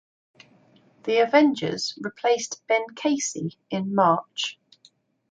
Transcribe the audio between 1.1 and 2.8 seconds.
Avengers" replaced